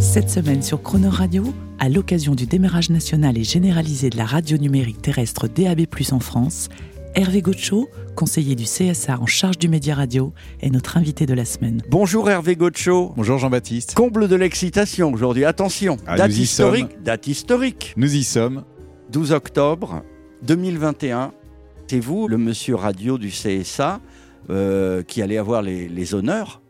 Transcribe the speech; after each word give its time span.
Cette 0.00 0.30
semaine 0.30 0.62
sur 0.62 0.82
Chrono 0.82 1.10
Radio, 1.10 1.44
à 1.78 1.88
l'occasion 1.88 2.34
du 2.34 2.46
démarrage 2.46 2.90
national 2.90 3.38
et 3.38 3.44
généralisé 3.44 4.10
de 4.10 4.16
la 4.16 4.24
radio 4.24 4.56
numérique 4.58 5.00
terrestre 5.02 5.46
DAB+ 5.48 5.86
en 6.12 6.20
France, 6.20 6.68
Hervé 7.14 7.42
Gaucho, 7.42 7.88
conseiller 8.16 8.54
du 8.54 8.64
CSA 8.64 9.18
en 9.20 9.26
charge 9.26 9.58
du 9.58 9.68
média 9.68 9.94
radio, 9.94 10.32
est 10.60 10.70
notre 10.70 10.96
invité 10.96 11.26
de 11.26 11.34
la 11.34 11.44
semaine. 11.44 11.82
Bonjour 11.90 12.30
Hervé 12.30 12.56
Gaucho. 12.56 13.12
Bonjour 13.16 13.38
Jean-Baptiste. 13.38 13.94
Comble 13.94 14.28
de 14.28 14.36
l'excitation 14.36 15.12
aujourd'hui. 15.12 15.44
Attention, 15.44 15.96
Ah, 16.06 16.16
date 16.16 16.32
historique, 16.36 16.90
sommes. 16.92 17.02
date 17.02 17.26
historique. 17.26 17.94
Nous 17.96 18.14
y 18.14 18.24
sommes. 18.24 18.64
12 19.12 19.32
octobre 19.32 20.02
2021. 20.42 21.32
C'est 21.88 22.00
vous, 22.00 22.28
le 22.28 22.38
monsieur 22.38 22.76
radio 22.76 23.18
du 23.18 23.30
CSA, 23.30 24.00
euh, 24.50 25.02
qui 25.02 25.20
allait 25.22 25.38
avoir 25.38 25.62
les, 25.62 25.88
les 25.88 26.14
honneurs. 26.14 26.62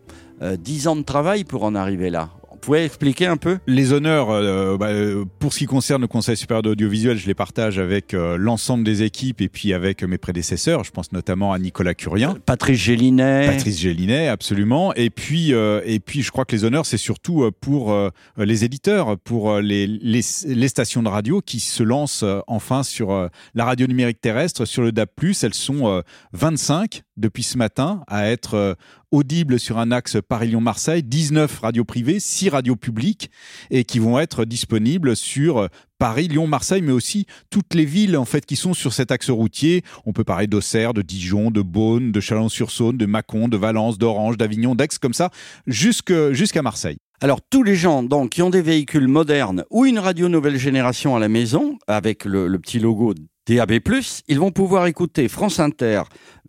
Euh, 0.43 0.57
10 0.57 0.89
ans 0.89 0.97
de 0.97 1.03
travail 1.03 1.45
pour 1.45 1.65
en 1.65 1.75
arriver 1.75 2.09
là. 2.09 2.31
Vous 2.61 2.67
pouvez 2.67 2.85
expliquer 2.85 3.25
un 3.25 3.39
peu? 3.39 3.59
Les 3.67 3.95
honneurs, 3.95 4.29
euh, 4.29 4.77
bah, 4.77 4.89
euh, 4.89 5.25
pour 5.39 5.55
ce 5.55 5.61
qui 5.61 5.65
concerne 5.65 6.03
le 6.03 6.09
Conseil 6.09 6.37
supérieur 6.37 6.61
de 6.61 6.69
l'audiovisuel, 6.69 7.17
je 7.17 7.27
les 7.27 7.33
partage 7.33 7.79
avec 7.79 8.13
euh, 8.13 8.37
l'ensemble 8.37 8.85
des 8.85 9.03
équipes 9.03 9.41
et 9.41 9.49
puis 9.49 9.73
avec 9.73 10.03
mes 10.03 10.19
prédécesseurs. 10.19 10.85
Je 10.85 10.91
pense 10.91 11.11
notamment 11.13 11.55
à 11.55 11.59
Nicolas 11.59 11.95
Curien. 11.95 12.37
Patrice 12.45 12.79
Gélinet. 12.79 13.47
Patrice 13.47 13.79
Gélinet, 13.79 14.29
absolument. 14.29 14.93
Et 14.93 15.09
puis, 15.09 15.55
euh, 15.55 15.81
et 15.87 16.01
puis, 16.01 16.21
je 16.21 16.31
crois 16.31 16.45
que 16.45 16.55
les 16.55 16.65
honneurs, 16.65 16.85
c'est 16.85 16.99
surtout 16.99 17.51
pour 17.63 17.97
les 18.37 18.65
éditeurs, 18.65 19.19
pour 19.19 19.59
les, 19.59 19.87
les, 19.87 20.21
les 20.47 20.69
stations 20.69 21.03
de 21.03 21.09
radio 21.09 21.41
qui 21.41 21.61
se 21.61 21.83
lancent 21.83 22.27
enfin 22.47 22.83
sur 22.83 23.31
la 23.55 23.65
radio 23.65 23.87
numérique 23.87 24.21
terrestre, 24.21 24.67
sur 24.67 24.83
le 24.83 24.93
DAB+. 24.93 25.09
Elles 25.43 25.55
sont 25.55 25.89
euh, 25.89 26.03
25 26.33 27.03
depuis 27.17 27.43
ce 27.43 27.59
matin 27.59 28.03
à 28.07 28.29
être 28.29 28.77
audibles 29.11 29.59
sur 29.59 29.79
un 29.79 29.91
axe 29.91 30.19
Paris-Lyon-Marseille, 30.27 31.03
19 31.03 31.61
radios 31.61 31.85
privées, 31.85 32.21
6 32.21 32.51
radios 32.51 32.77
publiques, 32.77 33.31
et 33.71 33.85
qui 33.85 33.99
vont 33.99 34.19
être 34.19 34.45
disponibles 34.45 35.17
sur 35.17 35.69
Paris, 35.99 36.29
Lyon, 36.29 36.47
Marseille, 36.47 36.83
mais 36.83 36.93
aussi 36.93 37.27
toutes 37.51 37.75
les 37.75 37.85
villes 37.85 38.17
en 38.17 38.25
fait 38.25 38.47
qui 38.47 38.57
sont 38.57 38.73
sur 38.73 38.93
cet 38.93 39.11
axe 39.11 39.29
routier. 39.31 39.83
On 40.07 40.13
peut 40.13 40.25
parler 40.25 40.47
d'Auxerre, 40.47 40.95
de 40.95 41.03
Dijon, 41.03 41.51
de 41.51 41.61
Beaune, 41.63 42.11
de 42.11 42.21
Chalon-sur-Saône, 42.21 42.97
de 42.97 43.07
Mâcon, 43.07 43.49
de 43.49 43.57
Valence, 43.57 43.99
d'Orange, 43.99 44.39
d'Avignon, 44.39 44.75
d'Aix, 44.75 44.89
comme 45.01 45.15
ça, 45.15 45.31
jusqu'à 45.67 46.63
Marseille. 46.63 46.97
Alors 47.23 47.41
tous 47.43 47.63
les 47.63 47.77
gens 47.77 48.03
donc 48.03 48.31
qui 48.31 48.41
ont 48.41 48.49
des 48.49 48.63
véhicules 48.63 49.07
modernes 49.07 49.65
ou 49.69 49.85
une 49.85 49.99
radio 49.99 50.31
nouvelle 50.31 50.57
génération 50.57 51.15
à 51.15 51.19
la 51.19 51.29
maison 51.29 51.79
avec 51.87 52.25
le, 52.25 52.49
le 52.49 52.59
petit 52.59 52.79
logo 52.79 53.13
DAB+, 53.47 53.81
ils 54.29 54.39
vont 54.39 54.51
pouvoir 54.51 54.87
écouter 54.87 55.29
France 55.29 55.61
Inter, 55.61 56.03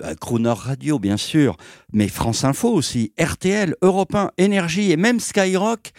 euh, 0.04 0.14
Crooner 0.16 0.54
Radio 0.56 1.00
bien 1.00 1.18
sûr, 1.18 1.58
mais 1.94 2.08
France 2.08 2.44
Info 2.44 2.70
aussi, 2.70 3.14
RTL, 3.20 3.76
Europe 3.82 4.14
1, 4.14 4.32
Énergie 4.38 4.92
et 4.92 4.98
même 4.98 5.20
Skyrock 5.20 5.92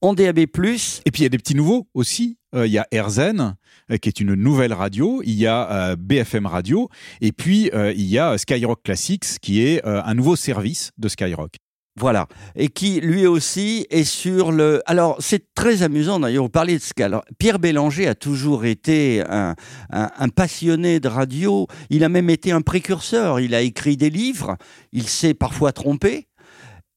en 0.00 0.14
DAB+. 0.14 0.38
Et 0.38 0.46
puis 0.46 1.20
il 1.20 1.22
y 1.22 1.26
a 1.26 1.30
des 1.30 1.38
petits 1.38 1.54
nouveaux 1.54 1.88
aussi. 1.94 2.38
Euh, 2.54 2.66
il 2.66 2.72
y 2.72 2.78
a 2.78 2.86
RZN, 2.92 3.54
euh, 3.90 3.96
qui 3.96 4.08
est 4.08 4.20
une 4.20 4.34
nouvelle 4.34 4.72
radio. 4.72 5.22
Il 5.24 5.34
y 5.34 5.46
a 5.46 5.70
euh, 5.70 5.96
BFM 5.96 6.46
Radio. 6.46 6.88
Et 7.20 7.32
puis 7.32 7.70
euh, 7.74 7.92
il 7.92 8.06
y 8.06 8.18
a 8.18 8.36
Skyrock 8.38 8.82
Classics, 8.82 9.38
qui 9.40 9.62
est 9.62 9.84
un 9.84 10.14
nouveau 10.14 10.36
service 10.36 10.90
de 10.98 11.08
Skyrock. 11.08 11.56
Voilà. 12.00 12.28
Et 12.56 12.68
qui, 12.68 12.98
lui 13.00 13.26
aussi, 13.26 13.86
est 13.90 14.04
sur 14.04 14.52
le... 14.52 14.82
Alors, 14.86 15.16
c'est 15.20 15.52
très 15.54 15.82
amusant, 15.82 16.18
d'ailleurs, 16.18 16.44
vous 16.44 16.48
parlez 16.48 16.78
de 16.78 16.82
ce. 16.82 16.92
Alors, 17.02 17.22
Pierre 17.38 17.58
Bélanger 17.58 18.06
a 18.08 18.14
toujours 18.14 18.64
été 18.64 19.22
un 19.28 20.28
passionné 20.34 20.98
de 20.98 21.08
radio. 21.08 21.66
Il 21.90 22.02
a 22.02 22.08
même 22.08 22.30
été 22.30 22.52
un 22.52 22.62
précurseur. 22.62 23.38
Il 23.38 23.54
a 23.54 23.60
écrit 23.60 23.98
des 23.98 24.08
livres. 24.08 24.56
Il 24.92 25.06
s'est 25.06 25.34
parfois 25.34 25.72
trompé. 25.72 26.28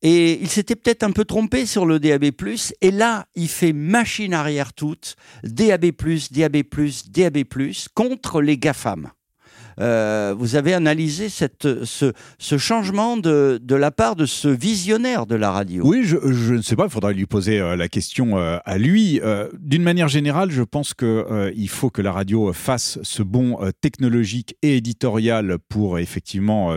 Et 0.03 0.39
il 0.41 0.49
s'était 0.49 0.75
peut-être 0.75 1.03
un 1.03 1.11
peu 1.11 1.25
trompé 1.25 1.65
sur 1.65 1.85
le 1.85 1.99
DAB+. 1.99 2.31
Et 2.81 2.91
là, 2.91 3.25
il 3.35 3.49
fait 3.49 3.73
machine 3.73 4.33
arrière 4.33 4.71
toute. 4.71 5.15
DAB+, 5.43 5.91
DAB+, 6.31 6.63
DAB+, 7.09 7.43
contre 7.93 8.41
les 8.41 8.57
GAFAM. 8.57 9.11
Euh, 9.79 10.35
vous 10.37 10.55
avez 10.55 10.73
analysé 10.73 11.29
cette, 11.29 11.67
ce, 11.83 12.13
changement 12.57 13.17
de, 13.17 13.59
de 13.61 13.75
la 13.75 13.91
part 13.91 14.15
de 14.15 14.25
ce 14.25 14.47
visionnaire 14.47 15.25
de 15.25 15.35
la 15.35 15.51
radio. 15.51 15.83
Oui, 15.85 16.03
je, 16.03 16.17
ne 16.53 16.61
sais 16.61 16.75
pas, 16.75 16.85
il 16.85 16.89
faudrait 16.89 17.13
lui 17.13 17.25
poser 17.25 17.59
euh, 17.59 17.75
la 17.75 17.87
question 17.87 18.37
euh, 18.37 18.57
à 18.65 18.77
lui. 18.77 19.19
D'une 19.59 19.83
manière 19.83 20.07
générale, 20.07 20.51
je 20.51 20.63
pense 20.63 20.93
que 20.93 21.05
euh, 21.05 21.51
il 21.55 21.69
faut 21.69 21.89
que 21.89 22.01
la 22.01 22.11
radio 22.11 22.53
fasse 22.53 22.99
ce 23.03 23.23
bond 23.23 23.57
technologique 23.81 24.55
et 24.61 24.77
éditorial 24.77 25.57
pour 25.69 25.99
effectivement 25.99 26.75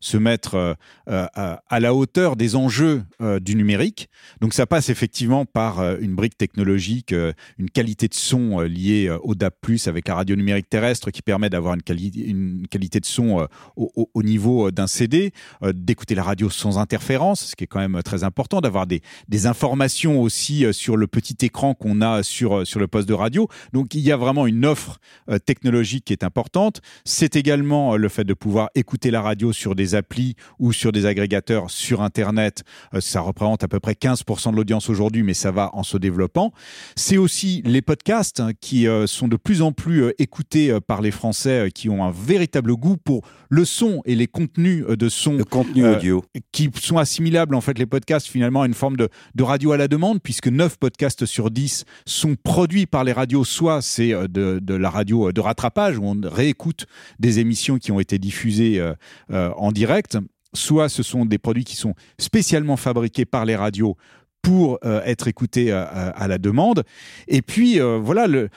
se, 0.00 0.16
mettre 0.16 0.76
à, 1.06 1.80
la 1.80 1.94
hauteur 1.94 2.36
des 2.36 2.56
enjeux 2.56 3.02
du 3.40 3.56
numérique. 3.56 4.08
Donc 4.40 4.54
ça 4.54 4.66
passe 4.66 4.88
effectivement 4.88 5.44
par 5.44 5.80
une 5.98 6.14
brique 6.14 6.36
technologique, 6.36 7.14
une 7.58 7.70
qualité 7.70 8.08
de 8.08 8.14
son 8.14 8.60
liée 8.60 9.14
au 9.22 9.34
DAB+, 9.34 9.52
avec 9.86 10.08
la 10.08 10.14
radio 10.14 10.36
numérique 10.36 10.68
terrestre 10.68 11.10
qui 11.10 11.22
permet 11.22 11.50
d'avoir 11.50 11.74
une, 11.74 11.82
quali- 11.82 12.24
une 12.26 12.33
qualité 12.70 13.00
de 13.00 13.06
son 13.06 13.40
euh, 13.40 13.46
au, 13.76 13.90
au- 13.96 14.10
au 14.14 14.22
niveau 14.22 14.68
euh, 14.68 14.70
d'un 14.72 14.86
CD, 14.86 15.32
euh, 15.62 15.72
d'écouter 15.74 16.14
la 16.14 16.22
radio 16.22 16.50
sans 16.50 16.78
interférence, 16.78 17.44
ce 17.46 17.56
qui 17.56 17.64
est 17.64 17.66
quand 17.66 17.80
même 17.80 18.02
très 18.02 18.24
important, 18.24 18.60
d'avoir 18.60 18.86
des, 18.86 19.00
informations 19.46 20.20
aussi 20.22 20.64
sur 20.72 20.96
le 20.96 21.06
petit 21.06 21.36
écran 21.44 21.74
qu'on 21.74 22.00
a 22.00 22.22
sur, 22.22 22.66
sur 22.66 22.80
le 22.80 22.86
poste 22.86 23.08
de 23.08 23.12
radio. 23.14 23.48
Donc 23.72 23.94
il 23.94 24.00
y 24.00 24.10
a 24.10 24.16
vraiment 24.16 24.46
une 24.46 24.64
offre 24.64 24.98
technologique 25.44 26.06
qui 26.06 26.12
est 26.12 26.24
importante. 26.24 26.80
C'est 27.04 27.36
également 27.36 27.96
le 27.96 28.08
fait 28.08 28.24
de 28.24 28.32
pouvoir 28.32 28.70
écouter 28.74 29.10
la 29.10 29.20
radio 29.20 29.52
sur 29.52 29.74
des 29.74 29.94
applis 29.94 30.34
ou 30.58 30.72
sur 30.72 30.92
des 30.92 31.04
agrégateurs 31.04 31.70
sur 31.70 32.00
Internet. 32.00 32.62
Ça 33.00 33.20
représente 33.20 33.64
à 33.64 33.68
peu 33.68 33.80
près 33.80 33.92
15% 33.92 34.52
de 34.52 34.56
l'audience 34.56 34.88
aujourd'hui, 34.88 35.22
mais 35.22 35.34
ça 35.34 35.50
va 35.50 35.70
en 35.74 35.82
se 35.82 35.98
développant. 35.98 36.52
C'est 36.96 37.18
aussi 37.18 37.60
les 37.66 37.82
podcasts 37.82 38.40
hein, 38.40 38.52
qui 38.58 38.86
sont 39.06 39.28
de 39.28 39.36
plus 39.36 39.60
en 39.62 39.72
plus 39.72 40.12
écoutés 40.18 40.78
par 40.86 41.02
les 41.02 41.10
Français 41.10 41.68
qui 41.74 41.88
ont 41.88 42.04
un 42.04 42.10
véritable 42.24 42.74
goût 42.74 42.96
pour 42.96 43.22
le 43.48 43.64
son 43.64 44.02
et 44.04 44.14
les 44.14 44.26
contenus 44.26 44.84
euh, 44.88 44.96
de 44.96 45.08
son 45.08 45.34
Le 45.34 45.44
contenu 45.44 45.84
Euh, 45.84 45.96
audio. 45.96 46.24
qui 46.52 46.70
sont 46.80 46.98
assimilables 46.98 47.54
en 47.54 47.60
fait 47.60 47.78
les 47.78 47.86
podcasts 47.86 48.26
finalement 48.26 48.62
à 48.62 48.66
une 48.66 48.74
forme 48.74 48.96
de, 48.96 49.08
de 49.34 49.42
radio 49.42 49.72
à 49.72 49.76
la 49.76 49.86
demande 49.88 50.20
puisque 50.22 50.48
9 50.48 50.78
podcasts 50.78 51.26
sur 51.26 51.50
10 51.50 51.84
sont 52.06 52.34
produits 52.42 52.86
par 52.86 53.04
les 53.04 53.12
radios 53.12 53.44
soit 53.44 53.82
c'est 53.82 54.12
euh, 54.12 54.26
de, 54.28 54.58
de 54.62 54.74
la 54.74 54.90
radio 54.90 55.30
de 55.32 55.40
rattrapage 55.40 55.98
où 55.98 56.04
on 56.04 56.18
réécoute 56.24 56.86
des 57.18 57.38
émissions 57.38 57.78
qui 57.78 57.92
ont 57.92 58.00
été 58.00 58.18
diffusées 58.18 58.80
euh, 58.80 58.94
euh, 59.30 59.50
en 59.56 59.70
direct 59.72 60.18
soit 60.54 60.88
ce 60.88 61.02
sont 61.02 61.24
des 61.26 61.38
produits 61.38 61.64
qui 61.64 61.76
sont 61.76 61.94
spécialement 62.18 62.76
fabriqués 62.76 63.24
par 63.24 63.44
les 63.44 63.56
radios 63.56 63.96
pour 64.44 64.78
euh, 64.84 65.00
être 65.06 65.26
écoutés 65.26 65.72
à, 65.72 65.82
à- 65.82 66.28
la 66.28 66.38
demande. 66.38 66.84
Et 67.28 67.40
puis 67.42 67.80
euh, 67.80 67.98
voilà 68.00 68.26
le, 68.26 68.50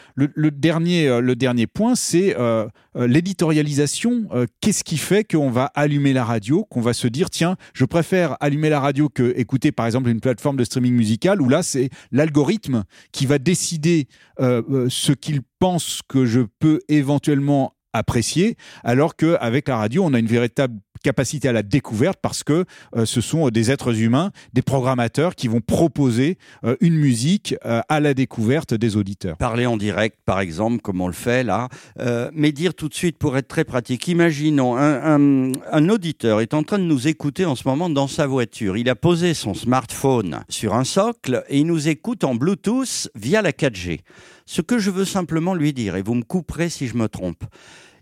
dernier 0.51 1.07
euh, 1.07 1.21
le 1.21 1.35
dernier 1.35 1.65
point, 1.65 1.95
c'est 1.95 2.35
euh, 2.37 2.67
euh, 2.97 3.07
l'éditorialisation. 3.07 4.27
Euh, 4.33 4.45
Qu'est-ce 4.61 4.83
qui 4.83 4.97
fait 4.97 5.23
qu'on 5.23 5.49
va 5.49 5.71
allumer 5.75 6.11
la 6.13 6.25
radio, 6.25 6.65
qu'on 6.69 6.81
va 6.81 6.93
se 6.93 7.07
dire 7.07 7.29
tiens, 7.29 7.55
je 7.73 7.85
préfère 7.85 8.35
allumer 8.41 8.69
la 8.69 8.81
radio 8.81 9.07
que 9.09 9.33
écouter 9.37 9.71
par 9.71 9.85
exemple 9.85 10.09
une 10.09 10.19
plateforme 10.19 10.57
de 10.57 10.65
streaming 10.65 10.93
musical 10.93 11.41
où 11.41 11.47
là 11.47 11.63
c'est 11.63 11.89
l'algorithme 12.11 12.83
qui 13.13 13.25
va 13.25 13.37
décider 13.39 14.07
euh, 14.41 14.61
euh, 14.69 14.87
ce 14.89 15.13
qu'il 15.13 15.39
pense 15.59 16.01
que 16.07 16.25
je 16.25 16.41
peux 16.59 16.81
éventuellement 16.89 17.73
apprécier, 17.93 18.57
alors 18.83 19.15
qu'avec 19.15 19.67
la 19.69 19.77
radio, 19.77 20.03
on 20.05 20.13
a 20.13 20.19
une 20.19 20.27
véritable 20.27 20.77
capacité 21.07 21.47
à 21.47 21.53
la 21.53 21.63
découverte 21.63 22.19
parce 22.21 22.43
que 22.43 22.65
euh, 22.97 23.05
ce 23.05 23.21
sont 23.21 23.47
des 23.47 23.71
êtres 23.71 24.01
humains, 24.01 24.31
des 24.51 24.61
programmateurs 24.61 25.35
qui 25.35 25.47
vont 25.47 25.61
proposer 25.61 26.37
euh, 26.65 26.75
une 26.81 26.95
musique 26.95 27.55
euh, 27.65 27.79
à 27.87 28.01
la 28.01 28.13
découverte 28.13 28.73
des 28.73 28.97
auditeurs. 28.97 29.37
Parler 29.37 29.65
en 29.65 29.77
direct, 29.77 30.17
par 30.25 30.41
exemple, 30.41 30.81
comme 30.81 30.99
on 30.99 31.07
le 31.07 31.13
fait 31.13 31.43
là, 31.45 31.69
Euh, 31.99 32.29
mais 32.33 32.51
dire 32.51 32.73
tout 32.73 32.89
de 32.89 32.93
suite, 32.93 33.17
pour 33.17 33.37
être 33.37 33.47
très 33.47 33.63
pratique, 33.63 34.07
imaginons 34.07 34.75
un 34.77 35.89
auditeur 35.89 36.41
est 36.41 36.53
en 36.53 36.63
train 36.63 36.79
de 36.79 36.83
nous 36.83 37.07
écouter 37.07 37.45
en 37.45 37.55
ce 37.55 37.67
moment 37.67 37.89
dans 37.89 38.07
sa 38.07 38.27
voiture. 38.27 38.77
Il 38.77 38.89
a 38.89 38.95
posé 38.95 39.33
son 39.33 39.53
smartphone 39.53 40.41
sur 40.49 40.73
un 40.73 40.83
socle 40.83 41.43
et 41.49 41.59
il 41.59 41.67
nous 41.67 41.87
écoute 41.87 42.23
en 42.23 42.35
Bluetooth 42.35 43.09
via 43.15 43.41
la 43.41 43.51
4G. 43.51 44.01
Ce 44.45 44.61
que 44.61 44.77
je 44.79 44.91
veux 44.91 45.05
simplement 45.05 45.53
lui 45.53 45.73
dire, 45.73 45.95
et 45.95 46.01
vous 46.01 46.15
me 46.15 46.23
couperez 46.23 46.69
si 46.69 46.87
je 46.87 46.95
me 46.95 47.07
trompe, 47.07 47.43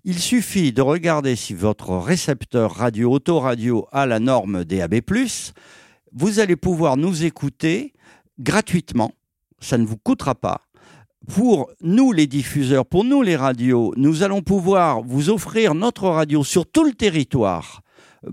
il 0.08 0.20
suffit 0.20 0.72
de 0.72 0.84
regarder 0.84 1.36
si 1.36 1.56
votre 1.56 1.98
récepteur 1.98 2.76
radio, 2.76 3.12
autoradio 3.12 3.88
a 3.92 4.06
la 4.06 4.20
norme 4.20 4.64
DAB+, 4.64 5.02
vous 6.14 6.40
allez 6.40 6.56
pouvoir 6.56 6.96
nous 6.96 7.26
écouter 7.26 7.92
gratuitement, 8.40 9.14
ça 9.60 9.80
ne 9.80 9.86
vous 9.86 9.98
coûtera 9.98 10.36
pas. 10.36 10.62
pour 11.28 11.72
nous 11.82 12.12
les 12.12 12.28
diffuseurs, 12.28 12.86
pour 12.86 13.04
nous 13.04 13.24
les 13.24 13.36
radios, 13.36 13.94
nous 13.98 14.22
allons 14.22 14.44
pouvoir 14.44 15.02
vous 15.02 15.32
offrir 15.32 15.74
notre 15.74 16.08
radio 16.08 16.44
sur 16.44 16.70
tout 16.70 16.84
le 16.84 16.94
territoire 16.94 17.82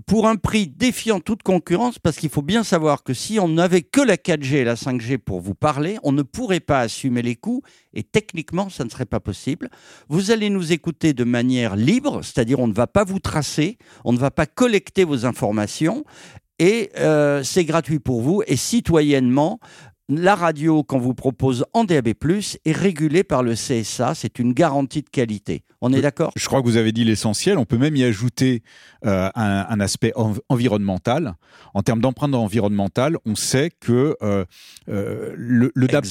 pour 0.05 0.27
un 0.27 0.35
prix 0.35 0.67
défiant 0.67 1.19
toute 1.19 1.43
concurrence, 1.43 1.99
parce 1.99 2.17
qu'il 2.17 2.29
faut 2.29 2.41
bien 2.41 2.63
savoir 2.63 3.03
que 3.03 3.13
si 3.13 3.39
on 3.39 3.47
n'avait 3.47 3.81
que 3.81 4.01
la 4.01 4.17
4G 4.17 4.55
et 4.55 4.63
la 4.63 4.75
5G 4.75 5.17
pour 5.17 5.39
vous 5.39 5.55
parler, 5.55 5.97
on 6.03 6.11
ne 6.11 6.23
pourrait 6.23 6.59
pas 6.59 6.79
assumer 6.79 7.21
les 7.21 7.35
coûts 7.35 7.61
et 7.93 8.03
techniquement, 8.03 8.69
ça 8.69 8.83
ne 8.83 8.89
serait 8.89 9.05
pas 9.05 9.19
possible. 9.19 9.69
Vous 10.09 10.31
allez 10.31 10.49
nous 10.49 10.71
écouter 10.71 11.13
de 11.13 11.23
manière 11.23 11.75
libre, 11.75 12.21
c'est-à-dire 12.23 12.59
on 12.59 12.67
ne 12.67 12.73
va 12.73 12.87
pas 12.87 13.03
vous 13.03 13.19
tracer, 13.19 13.77
on 14.03 14.13
ne 14.13 14.17
va 14.17 14.31
pas 14.31 14.45
collecter 14.45 15.03
vos 15.03 15.25
informations 15.25 16.03
et 16.59 16.91
euh, 16.97 17.43
c'est 17.43 17.65
gratuit 17.65 17.99
pour 17.99 18.21
vous 18.21 18.43
et 18.47 18.55
citoyennement. 18.55 19.59
La 20.09 20.35
radio 20.35 20.83
qu'on 20.83 20.99
vous 20.99 21.13
propose 21.13 21.63
en 21.71 21.85
DAB+, 21.85 22.09
est 22.09 22.71
régulée 22.73 23.23
par 23.23 23.41
le 23.41 23.53
CSA, 23.53 24.13
c'est 24.15 24.37
une 24.37 24.51
garantie 24.51 25.01
de 25.01 25.09
qualité. 25.09 25.63
On 25.79 25.93
est 25.93 26.01
d'accord? 26.01 26.31
Je 26.35 26.45
crois 26.45 26.61
que 26.61 26.65
vous 26.65 26.77
avez 26.77 26.91
dit 26.91 27.03
l'essentiel. 27.03 27.57
On 27.57 27.65
peut 27.65 27.77
même 27.77 27.95
y 27.95 28.03
ajouter 28.03 28.63
euh, 29.05 29.29
un, 29.35 29.65
un, 29.69 29.79
aspect 29.81 30.13
env 30.15 30.39
environnemental. 30.47 31.35
En 31.73 31.81
termes 31.83 31.99
d'empreinte 31.99 32.33
environnementale, 32.35 33.17
on 33.25 33.35
sait 33.35 33.69
que 33.81 34.15
euh, 34.21 34.45
euh, 34.89 35.33
le, 35.35 35.71
le 35.75 35.87
DAB+, 35.87 36.05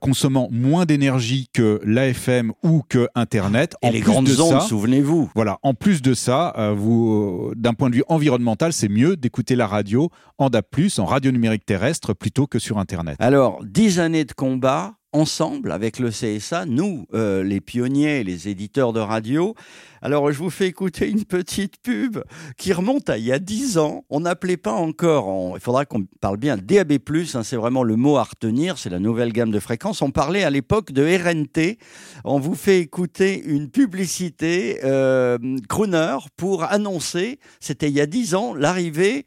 consommant 0.00 0.48
moins 0.50 0.84
d'énergie 0.84 1.48
que 1.52 1.80
l'AFM 1.84 2.52
ou 2.62 2.82
que 2.86 3.08
Internet. 3.14 3.76
Et 3.82 3.88
en 3.88 3.90
les 3.92 4.00
plus 4.00 4.10
grandes 4.10 4.26
de 4.26 4.40
ondes, 4.40 4.60
ça, 4.60 4.66
souvenez-vous. 4.68 5.30
Voilà. 5.34 5.58
En 5.62 5.72
plus 5.72 6.02
de 6.02 6.12
ça, 6.12 6.74
vous, 6.76 7.52
d'un 7.56 7.72
point 7.72 7.88
de 7.88 7.96
vue 7.96 8.04
environnemental, 8.08 8.74
c'est 8.74 8.88
mieux 8.88 9.16
d'écouter 9.16 9.56
la 9.56 9.66
radio 9.66 10.10
en 10.36 10.50
DAB+, 10.50 10.64
en 10.98 11.04
radio 11.06 11.30
numérique 11.30 11.64
terrestre, 11.64 12.12
plutôt 12.12 12.46
que 12.46 12.58
sur 12.58 12.76
Internet. 12.78 12.85
Alors, 13.18 13.62
dix 13.64 13.98
années 14.00 14.24
de 14.24 14.32
combat, 14.32 14.94
ensemble 15.12 15.72
avec 15.72 15.98
le 15.98 16.10
CSA, 16.10 16.66
nous, 16.66 17.06
euh, 17.14 17.42
les 17.42 17.62
pionniers, 17.62 18.22
les 18.22 18.48
éditeurs 18.48 18.92
de 18.92 19.00
radio. 19.00 19.54
Alors, 20.02 20.30
je 20.30 20.36
vous 20.38 20.50
fais 20.50 20.66
écouter 20.66 21.08
une 21.08 21.24
petite 21.24 21.76
pub 21.82 22.18
qui 22.58 22.74
remonte 22.74 23.08
à 23.08 23.16
il 23.16 23.24
y 23.24 23.32
a 23.32 23.38
10 23.38 23.78
ans. 23.78 24.04
On 24.10 24.20
n'appelait 24.20 24.58
pas 24.58 24.72
encore, 24.74 25.28
en- 25.28 25.56
il 25.56 25.60
faudra 25.60 25.86
qu'on 25.86 26.04
parle 26.20 26.36
bien 26.36 26.58
DAB+, 26.58 26.98
hein, 27.34 27.42
c'est 27.44 27.56
vraiment 27.56 27.82
le 27.82 27.96
mot 27.96 28.18
à 28.18 28.24
retenir, 28.24 28.76
c'est 28.76 28.90
la 28.90 28.98
nouvelle 28.98 29.32
gamme 29.32 29.50
de 29.52 29.60
fréquences. 29.60 30.02
On 30.02 30.10
parlait 30.10 30.44
à 30.44 30.50
l'époque 30.50 30.92
de 30.92 31.02
RNT. 31.02 31.78
On 32.24 32.38
vous 32.38 32.54
fait 32.54 32.80
écouter 32.80 33.42
une 33.46 33.70
publicité 33.70 34.80
euh, 34.84 35.38
crooner 35.68 36.18
pour 36.36 36.64
annoncer, 36.64 37.38
c'était 37.58 37.88
il 37.88 37.94
y 37.94 38.00
a 38.02 38.06
10 38.06 38.34
ans, 38.34 38.54
l'arrivée 38.54 39.24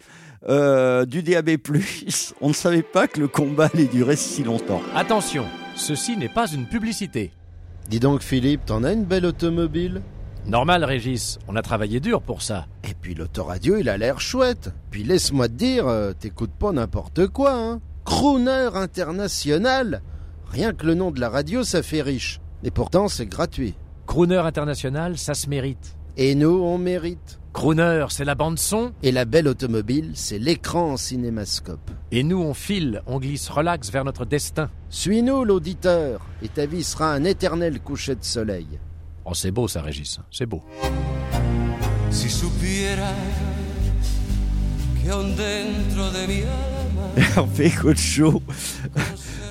euh, 0.48 1.06
du 1.06 1.24
DAB+. 1.24 1.58
On 2.42 2.50
ne 2.50 2.54
savait 2.54 2.84
pas 2.84 3.08
que 3.08 3.20
le 3.20 3.28
combat 3.28 3.70
allait 3.74 3.86
durer 3.86 4.16
si 4.16 4.44
longtemps. 4.44 4.82
Attention, 4.96 5.46
ceci 5.76 6.16
n'est 6.18 6.30
pas 6.30 6.48
une 6.48 6.66
publicité. 6.66 7.32
Dis 7.90 8.00
donc 8.00 8.22
Philippe, 8.22 8.66
t'en 8.66 8.84
as 8.84 8.94
une 8.94 9.06
belle 9.06 9.26
automobile? 9.26 10.02
Normal, 10.46 10.84
Régis, 10.84 11.38
on 11.48 11.56
a 11.56 11.62
travaillé 11.62 12.00
dur 12.00 12.22
pour 12.22 12.42
ça. 12.42 12.68
Et 12.84 12.94
puis 13.00 13.14
l'autoradio, 13.14 13.78
il 13.78 13.90
a 13.90 13.98
l'air 13.98 14.20
chouette. 14.20 14.72
Puis 14.90 15.04
laisse-moi 15.04 15.48
te 15.48 15.54
dire, 15.54 15.88
euh, 15.88 16.14
t'écoutes 16.14 16.54
pas 16.54 16.72
n'importe 16.72 17.28
quoi, 17.28 17.54
hein 17.54 17.82
Crooner 18.06 18.70
international 18.74 20.02
Rien 20.52 20.74
que 20.74 20.86
le 20.86 20.96
nom 20.96 21.12
de 21.12 21.20
la 21.20 21.30
radio, 21.30 21.64
ça 21.64 21.84
fait 21.84 22.02
riche. 22.02 22.40
Et 22.64 22.72
pourtant, 22.72 23.08
c'est 23.08 23.28
gratuit. 23.28 23.76
Crooner 24.08 24.38
international, 24.38 25.18
ça 25.18 25.36
se 25.36 25.48
mérite. 25.50 25.96
Et 26.18 26.34
nous, 26.34 26.64
on 26.64 26.78
mérite. 26.78 27.39
Crooner, 27.54 28.06
c'est 28.10 28.26
la 28.26 28.36
bande 28.36 28.60
son, 28.60 28.92
Et 29.02 29.12
la 29.12 29.26
belle 29.26 29.48
automobile, 29.48 30.12
c'est 30.14 30.38
l'écran 30.40 30.92
en 30.94 30.98
cinémascope. 30.98 31.92
et 32.12 32.24
nous 32.24 32.38
on 32.42 32.54
file, 32.54 33.02
on 33.08 33.20
glisse 33.20 33.50
relax 33.50 33.92
vers 33.92 34.06
notre 34.06 34.26
destin. 34.26 34.70
Suis-nous, 34.90 35.44
l'auditeur, 35.44 36.26
et 36.42 36.48
ta 36.48 36.66
vie 36.66 36.84
sera 36.84 37.12
un 37.12 37.24
éternel 37.24 37.80
coucher 37.80 38.16
de 38.16 38.24
soleil. 38.24 38.68
Oh, 39.26 39.34
c'est 39.34 39.52
beau 39.52 39.68
ça, 39.68 39.82
Régis, 39.82 40.20
c'est 40.32 40.46
beau. 40.46 40.64
Si 42.12 42.30
supieras 42.30 43.14
que 45.04 45.10
dentro 45.10 46.10
de 46.12 46.28
mi 46.28 46.42
alma 46.42 47.10
Hervé 47.36 47.70
Cocho, 47.72 48.42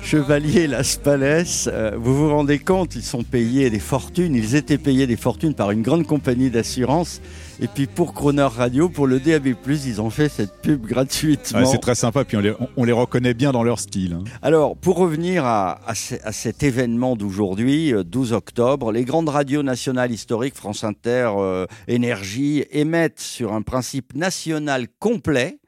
Chevalier 0.01 0.67
Las 0.67 0.97
Palais, 0.97 1.43
euh, 1.67 1.91
vous 1.97 2.15
vous 2.15 2.29
rendez 2.29 2.59
compte, 2.59 2.95
ils 2.95 3.03
sont 3.03 3.23
payés 3.23 3.69
des 3.69 3.79
fortunes, 3.79 4.35
ils 4.35 4.55
étaient 4.55 4.77
payés 4.77 5.05
des 5.07 5.17
fortunes 5.17 5.53
par 5.53 5.71
une 5.71 5.81
grande 5.81 6.05
compagnie 6.07 6.49
d'assurance. 6.49 7.21
Et 7.61 7.67
puis 7.67 7.87
pour 7.87 8.13
Croner 8.13 8.43
Radio, 8.43 8.87
pour 8.87 9.05
le 9.05 9.19
DAB+, 9.19 9.47
ils 9.67 9.99
ont 10.01 10.09
fait 10.09 10.29
cette 10.29 10.61
pub 10.61 10.85
gratuitement. 10.85 11.59
Ouais, 11.59 11.65
c'est 11.65 11.77
très 11.79 11.95
sympa, 11.95 12.23
puis 12.23 12.37
on 12.37 12.39
les, 12.39 12.51
on- 12.51 12.69
on 12.77 12.83
les 12.85 12.93
reconnaît 12.93 13.33
bien 13.33 13.51
dans 13.51 13.63
leur 13.63 13.79
style. 13.79 14.13
hein. 14.13 14.23
Alors, 14.41 14.77
pour 14.77 14.95
revenir 14.97 15.43
à, 15.43 15.79
à 15.85 15.93
ce- 15.93 16.15
à 16.23 16.31
cet 16.31 16.63
événement 16.63 17.17
d'aujourd'hui, 17.17 17.93
euh, 17.93 18.03
12 18.05 18.31
octobre, 18.31 18.93
les 18.93 19.03
grandes 19.03 19.27
radios 19.29 19.61
nationales 19.63 20.11
historiques, 20.11 20.55
France 20.55 20.85
Inter, 20.85 21.31
euh, 21.37 21.65
Énergie, 21.89 22.63
émettent 22.71 23.19
sur 23.19 23.51
un 23.53 23.61
principe 23.61 24.15
national 24.15 24.87
complet. 24.99 25.59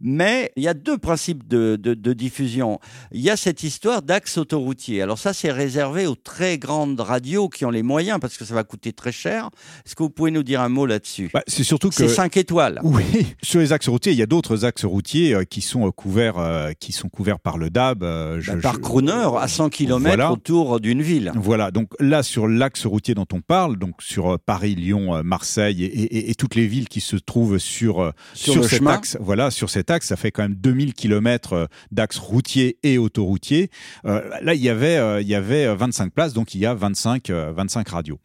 Mais 0.00 0.50
il 0.56 0.62
y 0.62 0.68
a 0.68 0.74
deux 0.74 0.98
principes 0.98 1.46
de, 1.46 1.76
de- 1.76 1.94
de 1.94 2.12
diffusion. 2.12 2.78
Il 3.12 3.20
y 3.20 3.30
a 3.30 3.36
cette 3.36 3.62
histoire 3.62 4.02
d'axe 4.02 4.38
autoroutier. 4.38 5.02
Alors 5.02 5.18
ça, 5.18 5.32
c'est 5.32 5.52
réservé 5.52 6.06
aux 6.06 6.14
très 6.14 6.58
grandes 6.58 6.98
radios 7.00 7.48
qui 7.48 7.64
ont 7.64 7.70
les 7.70 7.82
moyens, 7.82 8.18
parce 8.20 8.36
que 8.38 8.44
ça 8.44 8.54
va 8.54 8.64
coûter 8.64 8.92
très 8.92 9.12
cher. 9.12 9.50
Est-ce 9.86 9.94
que 9.94 10.02
vous 10.02 10.10
pouvez 10.10 10.30
nous 10.30 10.42
dire 10.42 10.60
un 10.60 10.68
mot 10.68 10.86
là-dessus? 10.86 11.30
Bah, 11.34 11.42
c'est 11.46 11.64
surtout 11.64 11.88
que 11.90 11.94
C'est 11.94 12.08
5 12.08 12.36
étoiles. 12.36 12.80
Oui, 12.90 13.04
sur 13.42 13.60
les 13.60 13.72
axes 13.72 13.88
routiers, 13.88 14.12
il 14.12 14.18
y 14.18 14.22
a 14.22 14.26
d'autres 14.26 14.64
axes 14.64 14.84
routiers 14.84 15.34
euh, 15.34 15.44
qui 15.44 15.60
sont 15.60 15.86
euh, 15.86 15.90
couverts, 15.90 16.38
euh, 16.38 16.72
qui 16.78 16.92
sont 16.92 17.08
couverts 17.08 17.38
par 17.40 17.56
le 17.58 17.70
DAB. 17.70 18.02
je- 18.40 18.52
Bah, 18.52 18.58
par 18.62 18.74
je- 18.74 18.78
crooner 18.80 19.28
à 19.38 19.48
100 19.48 19.68
km 19.68 20.06
Voilà. 20.06 20.32
autour 20.32 20.80
d'une 20.80 21.02
ville. 21.02 21.30
Voilà, 21.36 21.70
donc 21.70 21.88
là 22.00 22.22
sur 22.22 22.48
l'axe 22.48 22.86
routier 22.86 23.14
dont 23.14 23.26
on 23.32 23.40
parle, 23.40 23.76
donc 23.78 23.94
sur 24.02 24.38
Paris, 24.40 24.74
Lyon, 24.74 25.22
Marseille 25.22 25.84
et, 25.84 25.86
et- 25.86 26.30
et 26.30 26.34
toutes 26.34 26.54
les 26.54 26.66
villes 26.66 26.88
qui 26.88 27.00
se 27.00 27.16
trouvent 27.16 27.58
sur 27.58 28.12
Sur 28.34 28.64
cet 28.64 28.78
chemin. 28.78 28.92
axe, 28.92 29.16
voilà, 29.20 29.50
sur 29.50 29.68
cet 29.70 29.89
axe, 29.90 30.06
ça 30.06 30.16
fait 30.16 30.30
quand 30.30 30.42
même 30.42 30.54
2000 30.54 30.94
kilomètres 30.94 31.68
d'axes 31.90 32.18
routiers 32.18 32.78
et 32.82 32.98
autoroutiers. 32.98 33.70
Euh, 34.04 34.22
là, 34.42 34.54
il 34.54 34.62
y 34.62 34.68
avait 34.68 34.96
euh, 34.96 35.20
il 35.20 35.28
y 35.28 35.34
avait 35.34 35.66
euh, 35.66 35.74
25 35.74 36.12
places, 36.12 36.32
donc 36.32 36.54
il 36.54 36.60
y 36.60 36.66
a 36.66 36.74
25 36.74 37.30
euh, 37.30 37.52
25 37.54 37.88
radios. 37.88 38.18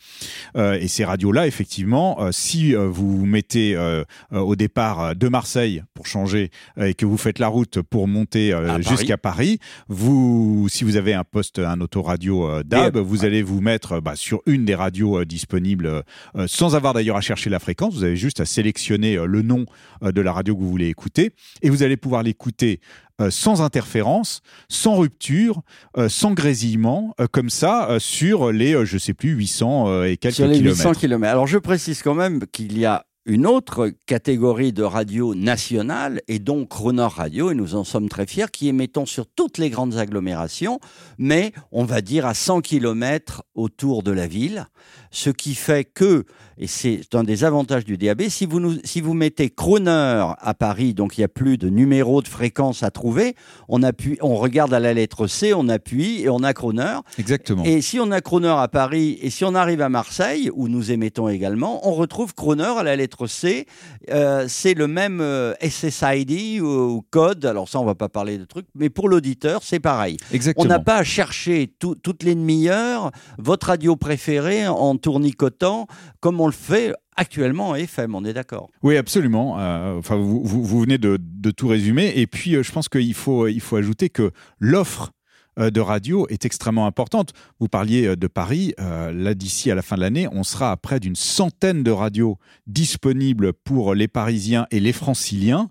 Euh, 0.56 0.78
et 0.80 0.88
ces 0.88 1.06
radios-là, 1.06 1.48
effectivement, 1.48 2.22
euh, 2.22 2.32
si 2.32 2.76
euh, 2.76 2.88
vous 2.88 3.18
vous 3.18 3.26
mettez 3.26 3.76
euh, 3.76 4.04
euh, 4.34 4.40
au 4.40 4.56
départ 4.56 5.02
euh, 5.02 5.14
de 5.14 5.28
Marseille 5.28 5.84
pour 5.94 6.08
changer 6.08 6.52
euh, 6.78 6.88
et 6.88 6.94
que 6.94 7.06
vous 7.06 7.18
faites 7.18 7.40
la 7.40 7.48
route 7.48 7.82
pour 7.82 8.08
monter 8.08 8.54
euh, 8.54 8.82
jusqu'à 8.82 9.18
Paris, 9.18 9.60
vous, 9.88 10.68
si 10.70 10.84
vous 10.84 10.98
avez 10.98 11.14
un 11.14 11.24
poste, 11.24 11.60
un 11.60 11.82
autoradio 11.82 12.48
euh, 12.50 12.64
DAB, 12.64 12.98
vous 12.98 13.26
allez 13.26 13.42
vous 13.42 13.62
mettre 13.62 13.94
euh, 13.94 14.02
bah, 14.02 14.16
sur 14.16 14.42
une 14.46 14.66
des 14.66 14.76
radios 14.76 15.20
euh, 15.20 15.26
disponibles, 15.26 16.04
euh, 16.36 16.48
sans 16.48 16.76
avoir 16.76 16.94
d'ailleurs 16.94 17.18
à 17.18 17.22
chercher 17.22 17.50
la 17.50 17.60
fréquence. 17.60 17.96
Vous 17.96 18.04
avez 18.04 18.16
juste 18.16 18.40
à 18.40 18.46
sélectionner 18.46 19.18
euh, 19.18 19.26
le 19.26 19.42
nom 19.42 19.66
euh, 20.04 20.12
de 20.12 20.22
la 20.22 20.32
radio 20.32 20.56
que 20.56 20.62
vous 20.62 20.70
voulez 20.70 20.88
écouter, 20.88 21.32
et 21.62 21.70
vous 21.70 21.84
allez 21.84 21.98
pouvoir 21.98 22.24
l'écouter 22.24 22.80
euh, 23.22 23.30
sans 23.32 23.62
interférence, 23.62 24.42
sans 24.68 24.98
rupture, 24.98 25.62
euh, 25.98 26.10
sans 26.10 26.34
grésillement, 26.34 27.16
euh, 27.22 27.28
comme 27.32 27.50
ça, 27.50 27.96
sur 28.00 28.52
les, 28.52 28.86
je 28.86 28.98
sais 28.98 29.14
plus, 29.14 29.30
800 29.30 29.88
euh, 29.88 30.04
et 30.04 30.18
quelques 30.18 30.36
sur 30.36 30.48
les 30.48 30.58
kilomètres. 30.58 30.80
800 30.80 31.00
km. 31.00 31.32
Alors 31.32 31.48
je 31.48 31.58
précise 31.58 32.02
quand 32.02 32.14
même 32.14 32.42
qu'il 32.52 32.78
y 32.78 32.86
a 32.86 33.06
une 33.28 33.48
autre 33.48 33.92
catégorie 34.06 34.72
de 34.72 34.84
radio 34.84 35.34
nationale 35.34 36.22
et 36.28 36.38
donc 36.38 36.70
Croner 36.70 37.08
Radio, 37.10 37.50
et 37.50 37.56
nous 37.56 37.74
en 37.74 37.84
sommes 37.84 38.08
très 38.08 38.28
fiers, 38.28 38.52
qui 38.52 38.68
émettons 38.68 39.08
sur 39.08 39.26
toutes 39.26 39.58
les 39.58 39.72
grandes 39.72 39.98
agglomérations, 39.98 40.80
mais 41.18 41.52
on 41.72 41.86
va 41.86 42.02
dire 42.02 42.28
à 42.28 42.36
100 42.36 42.62
km 42.62 43.42
autour 43.56 44.04
de 44.04 44.12
la 44.12 44.28
ville, 44.28 44.68
ce 45.10 45.32
qui 45.32 45.56
fait 45.56 45.86
que, 45.86 46.26
et 46.58 46.68
c'est 46.68 47.16
un 47.16 47.24
des 47.24 47.44
avantages 47.44 47.84
du 47.84 47.98
DAB, 47.98 48.24
si 48.30 48.46
vous, 48.46 48.60
nous, 48.60 48.76
si 48.84 49.02
vous 49.02 49.16
mettez 49.16 49.50
Croner 49.50 50.26
à 50.38 50.54
Paris, 50.54 50.94
donc 50.94 51.18
il 51.18 51.22
n'y 51.22 51.26
a 51.26 51.30
plus 51.30 51.58
de 51.58 51.70
numéro 51.70 52.22
de 52.22 52.28
fréquence 52.28 52.84
à 52.84 52.92
trouver, 52.92 53.36
on, 53.70 53.82
appuie, 53.82 54.18
on 54.22 54.36
regarde 54.36 54.74
à 54.74 54.80
la 54.80 54.94
lettre 54.94 55.26
C, 55.26 55.54
on 55.54 55.68
appuie 55.68 56.22
et 56.22 56.30
on 56.30 56.44
a 56.44 56.54
Croner. 56.54 57.00
Exactement. 57.18 57.64
Et 57.64 57.82
si 57.82 58.00
on 58.00 58.12
a 58.12 58.22
Croner 58.22 58.56
à 58.56 58.68
Paris 58.68 59.18
et 59.22 59.32
si 59.32 59.44
on 59.46 59.56
arrive 59.56 59.82
à 59.82 59.90
Marseille, 59.90 60.52
où 60.54 60.68
nous 60.68 60.92
émettons 60.92 61.28
également, 61.28 61.88
on 61.90 61.94
retrouve 61.94 62.36
Croner 62.36 62.74
à 62.78 62.84
la 62.84 62.96
lettre 62.96 63.15
C. 63.28 63.66
Euh, 64.12 64.46
c'est 64.48 64.74
le 64.74 64.88
même 64.88 65.20
euh, 65.22 65.54
SSID 65.62 66.62
ou, 66.62 66.66
ou 66.68 67.02
code. 67.10 67.46
Alors 67.46 67.70
ça, 67.70 67.80
on 67.80 67.86
va 67.86 67.96
pas 67.96 68.10
parler 68.10 68.38
de 68.38 68.46
trucs, 68.46 68.68
mais 68.76 68.90
pour 68.90 69.10
l'auditeur, 69.10 69.62
c'est 69.64 69.80
pareil. 69.80 70.18
Exactement. 70.32 70.66
On 70.66 70.68
n'a 70.68 70.80
pas 70.80 70.98
à 70.98 71.04
chercher 71.04 71.74
tout- 71.80 71.96
toutes 71.96 72.24
les 72.24 72.36
demi-heures 72.36 73.12
votre 73.38 73.68
radio 73.68 73.96
préférée 73.96 74.68
en 74.68 74.98
tournicotant, 74.98 75.88
comme 76.20 76.40
on 76.42 76.48
le 76.48 76.52
fait 76.52 76.94
actuellement 77.18 77.70
en 77.70 77.76
FM. 77.76 78.14
On 78.16 78.26
est 78.26 78.34
d'accord? 78.34 78.70
Oui, 78.84 78.98
absolument. 78.98 79.58
Euh, 79.60 79.98
enfin, 79.98 80.18
vous, 80.18 80.44
vous, 80.44 80.64
vous 80.64 80.80
venez 80.82 80.98
de, 80.98 81.18
de 81.22 81.52
tout 81.52 81.68
résumer. 81.68 82.12
Et 82.18 82.28
puis, 82.28 82.62
je 82.62 82.72
pense 82.72 82.90
qu'il 82.90 83.14
faut, 83.14 83.48
il 83.48 83.62
faut 83.62 83.78
ajouter 83.78 84.10
que 84.10 84.32
l'offre 84.60 85.12
de 85.58 85.82
radio 85.82 86.28
est 86.30 86.46
extrêmement 86.46 86.86
importante. 86.86 87.34
Vous 87.60 87.68
parliez 87.68 88.08
euh, 88.08 88.16
de 88.16 88.28
Paris. 88.28 88.74
Euh, 88.80 89.12
là, 89.12 89.34
d'ici 89.34 89.72
à 89.72 89.76
la 89.76 89.82
fin 89.82 89.96
de 89.96 90.02
l'année, 90.02 90.28
on 90.32 90.44
sera 90.44 90.72
à 90.72 90.78
près 90.78 91.00
d'une 91.00 91.16
centaine 91.16 91.84
de 91.84 91.92
radios 91.92 92.38
disponibles 92.68 93.54
pour 93.54 93.94
les 93.96 94.08
Parisiens 94.08 94.68
et 94.72 94.80
les 94.80 94.94
Franciliens 94.94 95.70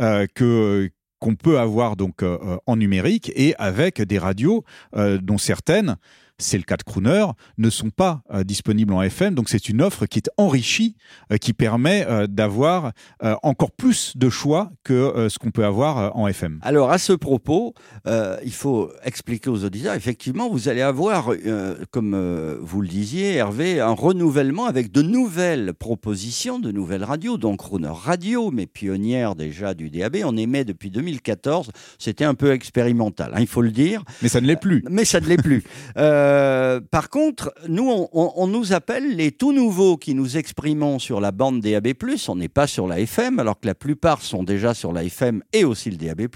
euh, 0.00 0.26
qu'on 1.20 1.36
peut 1.36 1.58
avoir 1.58 1.96
donc 1.96 2.22
euh, 2.22 2.58
en 2.66 2.76
numérique 2.76 3.32
et 3.34 3.54
avec 3.56 4.02
des 4.02 4.18
radios 4.18 4.64
euh, 4.96 5.18
dont 5.18 5.38
certaines 5.38 5.96
c'est 6.38 6.56
le 6.56 6.64
cas 6.64 6.76
de 6.76 6.82
Crooner, 6.82 7.26
ne 7.58 7.70
sont 7.70 7.90
pas 7.90 8.22
euh, 8.32 8.44
disponibles 8.44 8.92
en 8.92 9.02
FM. 9.02 9.34
Donc 9.34 9.48
c'est 9.48 9.68
une 9.68 9.82
offre 9.82 10.06
qui 10.06 10.18
est 10.18 10.30
enrichie, 10.36 10.96
euh, 11.32 11.36
qui 11.36 11.52
permet 11.52 12.06
euh, 12.08 12.26
d'avoir 12.26 12.92
encore 13.42 13.70
plus 13.70 14.16
de 14.16 14.28
choix 14.28 14.70
que 14.82 15.28
ce 15.30 15.38
qu'on 15.38 15.50
peut 15.50 15.64
avoir 15.64 16.16
en 16.16 16.26
FM. 16.26 16.58
Alors, 16.62 16.90
à 16.90 16.98
ce 16.98 17.12
propos, 17.12 17.74
il 18.06 18.52
faut 18.52 18.90
expliquer 19.02 19.48
aux 19.50 19.64
auditeurs, 19.64 19.94
effectivement, 19.94 20.48
vous 20.50 20.68
allez 20.68 20.82
avoir, 20.82 21.30
comme 21.90 22.58
vous 22.60 22.80
le 22.82 22.88
disiez, 22.88 23.34
Hervé, 23.34 23.80
un 23.80 23.92
renouvellement 23.92 24.66
avec 24.66 24.92
de 24.92 25.02
nouvelles 25.02 25.72
propositions, 25.74 26.58
de 26.58 26.70
nouvelles 26.70 27.04
radios, 27.04 27.38
donc 27.38 27.58
Crooner 27.58 27.92
Radio, 27.92 28.50
mais 28.50 28.66
pionnière 28.66 29.34
déjà 29.34 29.74
du 29.74 29.90
DAB. 29.90 30.18
On 30.24 30.36
émet 30.36 30.64
depuis 30.64 30.90
2014. 30.90 31.70
C'était 31.98 32.24
un 32.24 32.34
peu 32.34 32.52
expérimental, 32.52 33.32
hein, 33.34 33.40
il 33.40 33.46
faut 33.46 33.62
le 33.62 33.70
dire. 33.70 34.02
Mais 34.22 34.28
ça 34.28 34.40
ne 34.40 34.46
l'est 34.46 34.60
plus. 34.60 34.84
Mais 34.90 35.04
ça 35.04 35.20
ne 35.20 35.26
l'est 35.26 35.42
plus. 35.42 35.64
Euh, 36.24 36.80
par 36.80 37.10
contre, 37.10 37.52
nous, 37.68 38.08
on, 38.12 38.46
nous 38.46 38.72
appelle 38.72 39.16
les 39.16 39.32
tout 39.32 39.52
nouveaux 39.52 39.96
qui 39.96 40.14
nous 40.14 40.36
exprimons 40.36 40.98
sur 40.98 41.20
la 41.20 41.32
bande 41.32 41.60
DAB+. 41.60 41.88
On 42.28 42.36
n'est 42.36 42.48
pas 42.48 42.66
sur 42.66 42.86
la 42.86 43.00
FM, 43.00 43.38
alors 43.38 43.60
que 43.60 43.66
la 43.66 43.74
plupart 43.74 44.22
sont 44.22 44.42
déjà 44.42 44.72
sur 44.74 44.92
la 44.92 45.04
FM 45.04 45.42
et 45.52 45.64
aussi 45.64 45.90
le 45.90 45.96
DAB+. 45.96 46.28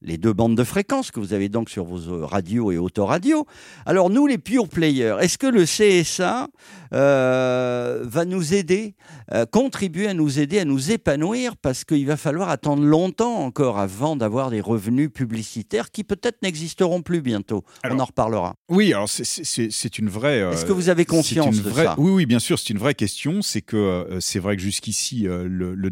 Les 0.00 0.16
deux 0.16 0.32
bandes 0.32 0.56
de 0.56 0.62
fréquences 0.62 1.10
que 1.10 1.18
vous 1.18 1.32
avez 1.32 1.48
donc 1.48 1.70
sur 1.70 1.84
vos 1.84 1.98
euh, 2.12 2.24
radios 2.24 2.70
et 2.70 2.78
autoradios. 2.78 3.46
Alors 3.84 4.10
nous, 4.10 4.28
les 4.28 4.38
pure 4.38 4.68
players, 4.68 5.16
est-ce 5.20 5.38
que 5.38 5.48
le 5.48 5.64
CSA 5.64 6.46
euh, 6.92 8.04
va 8.04 8.24
nous 8.24 8.54
aider, 8.54 8.94
euh, 9.32 9.44
contribuer 9.44 10.06
à 10.06 10.14
nous 10.14 10.38
aider, 10.38 10.60
à 10.60 10.64
nous 10.64 10.92
épanouir, 10.92 11.56
parce 11.56 11.84
qu'il 11.84 12.06
va 12.06 12.16
falloir 12.16 12.48
attendre 12.48 12.84
longtemps 12.84 13.38
encore 13.42 13.78
avant 13.78 14.14
d'avoir 14.14 14.50
des 14.50 14.60
revenus 14.60 15.10
publicitaires 15.12 15.90
qui 15.90 16.04
peut-être 16.04 16.42
n'existeront 16.42 17.02
plus 17.02 17.20
bientôt. 17.20 17.64
On 17.90 17.98
en 17.98 18.04
reparlera. 18.04 18.54
Oui, 18.68 18.92
alors 18.92 19.08
c'est- 19.08 19.98
une 19.98 20.08
vraie. 20.10 20.40
euh, 20.42 20.52
Est-ce 20.52 20.64
que 20.64 20.72
vous 20.72 20.90
avez 20.90 21.04
conscience 21.06 21.56
une 21.56 21.62
de 21.62 21.70
vraie- 21.70 21.84
ça? 21.86 21.94
Oui, 21.98 22.10
oui, 22.12 22.26
bien 22.26 22.38
sûr, 22.38 22.58
c'est 22.58 22.70
une 22.70 22.78
vraie 22.78 22.94
question. 22.94 23.42
C'est 23.42 23.62
que 23.62 24.06
c'est 24.20 24.38
vrai 24.38 24.54
que 24.56 24.62
jusqu'ici, 24.62 25.22
le, 25.22 25.74
le 25.74 25.90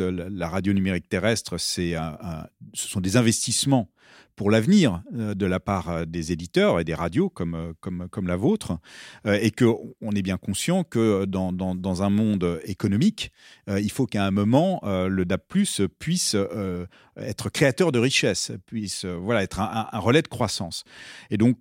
euh, 0.00 0.10
la, 0.10 0.28
la 0.28 0.48
radio 0.48 0.72
numérique 0.74 1.08
terrestre, 1.08 1.56
c'est 1.56 1.94
ce 2.74 2.88
sont 2.88 3.00
des 3.00 3.16
investissements 3.16 3.37
pour 4.38 4.52
l'avenir 4.52 5.02
euh, 5.14 5.34
de 5.34 5.46
la 5.46 5.58
part 5.58 5.90
euh, 5.90 6.04
des 6.04 6.30
éditeurs 6.30 6.78
et 6.78 6.84
des 6.84 6.94
radios 6.94 7.28
comme, 7.28 7.54
euh, 7.54 7.72
comme, 7.80 8.06
comme 8.08 8.28
la 8.28 8.36
vôtre, 8.36 8.78
et 9.26 9.50
que 9.50 9.64
on 10.00 10.12
est 10.12 10.22
bien 10.22 10.36
conscient 10.36 10.84
que 10.84 11.24
dans, 11.24 11.52
dans, 11.52 12.02
un 12.02 12.10
monde 12.10 12.60
économique, 12.64 13.32
il 13.66 13.90
faut 13.90 14.06
qu'à 14.06 14.24
un 14.24 14.30
moment, 14.30 14.80
le 14.84 15.24
DAB+, 15.24 15.40
puisse 15.98 16.36
être 17.16 17.50
créateur 17.50 17.90
de 17.90 17.98
richesse, 17.98 18.52
puisse 18.66 19.04
voilà, 19.04 19.42
être 19.42 19.60
un- 19.60 19.88
un 19.90 19.98
relais 19.98 20.22
de 20.22 20.28
croissance. 20.28 20.84
Et 21.30 21.36
donc, 21.36 21.58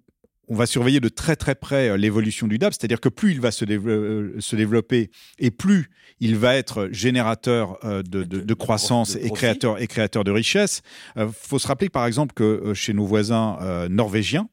on 0.48 0.56
va 0.56 0.66
surveiller 0.66 1.00
de 1.00 1.10
très 1.10 1.36
très 1.36 1.56
près 1.56 1.90
euh, 1.90 1.98
l'évolution 1.98 2.48
du 2.48 2.58
DAB, 2.58 2.72
c'est-à-dire 2.74 3.00
que 3.02 3.10
plus 3.10 3.32
il 3.32 3.42
va 3.42 3.52
se, 3.52 3.66
euh, 3.70 4.36
se 4.40 4.56
développer 4.56 5.12
et 5.40 5.52
plus 5.52 5.90
il 6.20 6.36
va 6.38 6.56
être 6.56 6.90
générateur 6.92 7.78
euh, 7.86 8.02
de, 8.04 8.24
de- 8.24 8.40
de 8.42 8.54
croissance 8.54 9.16
et 9.16 9.30
créateur, 9.36 9.82
et 9.82 9.88
créateur 9.88 10.24
de 10.24 10.32
richesse. 10.32 10.82
Il 11.18 11.28
faut 11.34 11.60
se 11.60 11.68
rappeler 11.68 11.90
par 11.90 12.06
exemple 12.06 12.34
que 12.34 12.74
chez 12.74 12.94
nos 12.94 13.06
voisins 13.06 13.88
norvégiens 13.90 14.50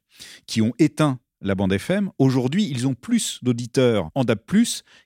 qui 0.47 0.63
ont 0.63 0.73
éteint 0.79 1.19
la 1.41 1.55
bande 1.55 1.73
FM, 1.73 2.11
aujourd'hui 2.19 2.67
ils 2.71 2.87
ont 2.87 2.95
plus 2.95 3.39
d'auditeurs 3.43 4.09
en 4.15 4.25
DAB+, 4.25 4.41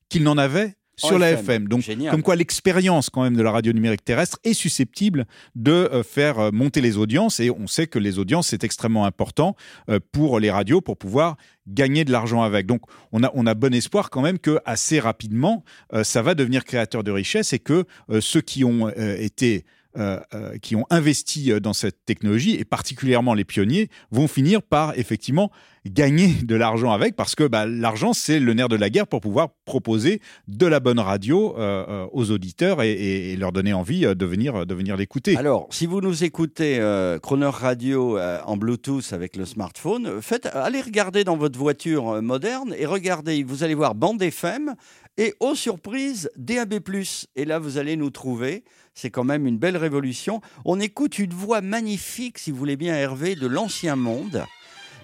qu'ils 0.08 0.22
n'en 0.22 0.38
avaient 0.38 0.74
En 1.02 1.08
sur 1.08 1.18
la 1.18 1.30
FM. 1.30 1.44
FM. 1.44 1.68
Donc, 1.68 1.80
Génial. 1.82 2.10
comme 2.12 2.22
quoi 2.22 2.36
l'expérience 2.36 3.10
quand 3.10 3.22
même 3.22 3.36
de 3.36 3.42
la 3.42 3.50
radio 3.50 3.72
numérique 3.72 4.04
terrestre 4.04 4.38
est 4.44 4.52
susceptible 4.52 5.26
de 5.54 5.70
euh, 5.70 6.02
faire 6.02 6.38
euh, 6.38 6.50
monter 6.50 6.80
les 6.80 6.96
audiences. 6.96 7.40
Et 7.40 7.50
on 7.50 7.66
sait 7.66 7.86
que 7.86 7.98
les 7.98 8.18
audiences, 8.18 8.48
c'est 8.48 8.64
extrêmement 8.64 9.04
important 9.04 9.56
euh, 9.88 10.00
pour 10.12 10.40
les 10.40 10.50
radios 10.50 10.80
pour 10.80 10.96
pouvoir 10.96 11.36
gagner 11.66 12.04
de 12.04 12.12
l'argent 12.12 12.42
avec. 12.42 12.66
Donc, 12.66 12.82
on 13.12 13.22
a, 13.22 13.30
on 13.34 13.46
a 13.46 13.54
bon 13.54 13.74
espoir 13.74 14.10
quand 14.10 14.22
même 14.22 14.38
que 14.38 14.58
assez 14.64 15.00
rapidement, 15.00 15.64
ça 16.02 16.22
va 16.22 16.34
devenir 16.34 16.64
créateur 16.64 17.04
de 17.04 17.10
richesse 17.10 17.52
et 17.52 17.58
que 17.58 17.84
ceux 18.20 18.40
qui 18.40 18.64
ont 18.64 18.88
été 18.88 19.66
euh, 19.98 20.20
euh, 20.32 20.58
qui 20.58 20.76
ont 20.76 20.86
investi 20.90 21.50
euh, 21.50 21.58
dans 21.58 21.72
cette 21.72 22.04
technologie, 22.04 22.54
et 22.54 22.64
particulièrement 22.64 23.34
les 23.34 23.44
pionniers, 23.44 23.88
vont 24.12 24.28
finir 24.28 24.62
par 24.62 24.96
effectivement 24.96 25.50
gagner 25.86 26.28
de 26.44 26.54
l'argent 26.54 26.92
avec, 26.92 27.16
parce 27.16 27.34
que 27.34 27.42
bah, 27.44 27.66
l'argent, 27.66 28.12
c'est 28.12 28.38
le 28.38 28.54
nerf 28.54 28.68
de 28.68 28.76
la 28.76 28.90
guerre 28.90 29.08
pour 29.08 29.20
pouvoir 29.20 29.48
proposer 29.64 30.20
de 30.46 30.66
la 30.66 30.78
bonne 30.80 31.00
radio 31.00 31.56
aux 32.12 32.30
auditeurs 32.30 32.82
et, 32.82 33.34
leur 33.36 33.52
donner 33.52 33.72
envie 33.72 34.02
de 34.02 34.26
venir, 34.26 34.66
de 34.66 34.94
l'écouter. 34.94 35.36
Alors, 35.36 35.66
si 35.70 35.86
vous 35.86 36.00
nous 36.00 36.24
écoutez 36.24 36.78
Croner 37.22 37.50
Radio 37.50 38.18
en 38.18 38.56
Bluetooth 38.56 39.12
avec 39.12 39.36
le 39.36 39.46
smartphone, 39.46 40.20
faites, 40.20 40.46
allez 40.46 40.82
regarder 40.82 41.24
dans 41.24 41.36
votre 41.36 41.58
voiture 41.58 42.20
moderne 42.20 42.74
et 42.76 42.84
regardez, 42.84 43.42
vous 43.42 43.64
allez 43.64 43.74
voir 43.74 43.94
bande 43.94 44.20
FM 44.20 44.74
et, 45.18 45.34
aux 45.40 45.54
surprises, 45.54 46.30
DAB+. 46.36 46.80
Et 47.36 47.44
là, 47.44 47.58
vous 47.58 47.76
allez 47.76 47.96
nous 47.96 48.10
trouver. 48.10 48.64
C'est 48.98 49.10
quand 49.10 49.22
même 49.22 49.46
une 49.46 49.58
belle 49.58 49.76
révolution. 49.76 50.40
On 50.64 50.80
écoute 50.80 51.20
une 51.20 51.32
voix 51.32 51.60
magnifique, 51.60 52.36
si 52.36 52.50
vous 52.50 52.56
voulez 52.56 52.76
bien, 52.76 52.96
Hervé, 52.96 53.36
de 53.36 53.46
l'ancien 53.46 53.94
monde, 53.94 54.44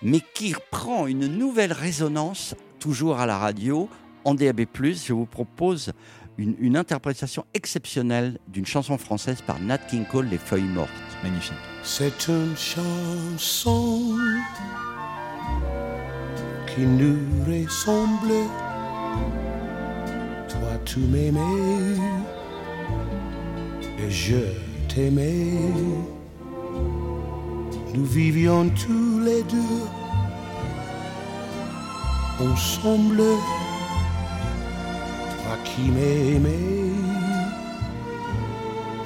mais 0.03 0.21
qui 0.35 0.53
prend 0.73 1.07
une 1.07 1.29
nouvelle 1.29 1.73
résonance, 1.73 2.57
toujours 2.81 3.21
à 3.21 3.27
la 3.27 3.39
radio, 3.39 3.89
en 4.25 4.35
DAB+. 4.35 4.63
Je 4.75 5.13
vous 5.13 5.27
propose 5.27 5.93
une, 6.39 6.57
une 6.59 6.77
interprétation 6.77 7.47
exceptionnelle 7.55 8.41
d'une 8.49 8.67
chanson 8.67 8.99
française 8.99 9.41
par 9.43 9.61
Nat 9.61 9.79
King 9.79 10.05
Cole, 10.11 10.27
Les 10.27 10.39
Feuilles 10.39 10.65
Mortes. 10.65 10.91
Magnifique. 11.23 11.55
C'est 11.85 12.27
une 12.27 12.57
chanson 12.57 14.17
qui 16.75 16.81
nous 16.81 17.21
ressemble. 17.47 18.33
Toi, 20.49 20.81
tu 20.85 20.99
m'aimais 20.99 22.25
je 24.09 24.37
t'aimais. 24.89 25.53
Nous 27.95 28.05
vivions 28.05 28.69
tous 28.71 29.21
les 29.21 29.43
deux 29.45 29.85
ensemble. 32.41 33.23
Toi 35.43 35.57
qui 35.65 35.83
m'aimais, 35.91 36.93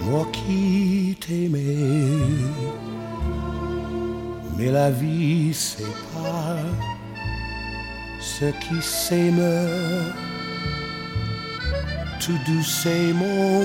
moi 0.03 0.27
qui 0.33 1.17
t'aimais. 1.21 2.17
Mais 4.57 4.71
la 4.73 4.91
vie 4.91 5.55
sépare 5.55 6.57
ceux 8.21 8.53
qui 8.61 8.83
s'aiment 8.83 9.59
tout 12.21 12.39
doucement 12.47 13.63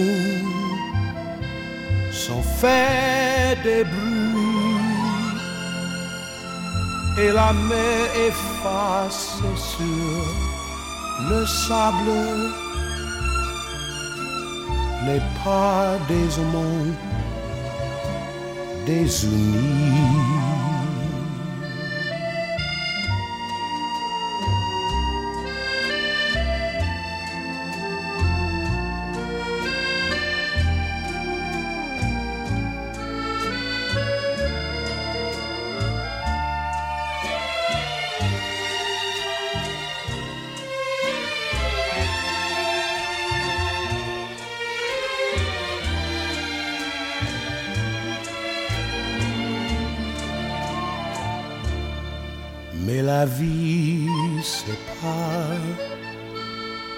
sans 2.13 2.43
faire 2.43 3.57
des 3.63 3.83
bruits 3.83 4.03
et 7.17 7.31
la 7.31 7.53
mer 7.53 8.05
efface 8.27 9.41
sur 9.55 10.23
le 11.29 11.45
sable 11.45 12.53
les 15.05 15.21
pas 15.43 15.97
des 16.07 16.39
amants 16.39 16.95
désunis. 18.85 20.12
Mais 52.93 53.01
la 53.01 53.25
vie 53.25 54.07
sépare 54.43 55.67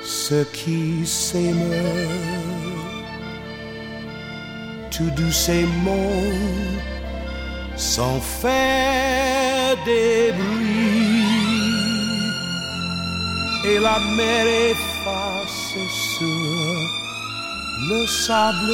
ceux 0.03 0.45
qui 0.51 1.05
s'aiment 1.05 2.09
tout 4.91 5.09
doucement 5.11 6.21
sans 7.77 8.19
faire 8.19 9.77
des 9.85 10.33
bruits. 10.33 11.23
Et 13.69 13.79
la 13.79 13.97
mer 14.17 14.45
efface 14.71 15.77
sur 16.17 16.75
le 17.89 18.05
sable 18.05 18.73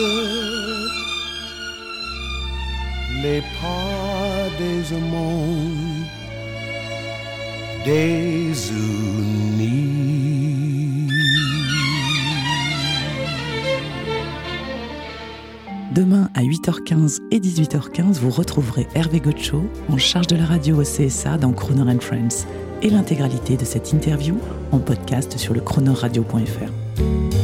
les 3.21 3.41
pas 3.41 4.49
des 4.57 4.95
amants 4.95 6.20
Demain 15.93 16.29
à 16.35 16.43
8h15 16.43 17.21
et 17.31 17.39
18h15, 17.39 18.19
vous 18.19 18.29
retrouverez 18.29 18.87
Hervé 18.93 19.19
Gotcho 19.19 19.63
en 19.89 19.97
charge 19.97 20.27
de 20.27 20.35
la 20.35 20.45
radio 20.45 20.79
au 20.79 20.83
CSA 20.83 21.37
dans 21.37 21.53
Croner 21.53 21.91
and 21.91 22.01
Friends 22.01 22.45
et 22.83 22.89
l'intégralité 22.91 23.57
de 23.57 23.65
cette 23.65 23.91
interview 23.91 24.37
en 24.71 24.77
podcast 24.77 25.39
sur 25.39 25.55
le 25.55 25.61
chronoradio.fr. 25.61 27.40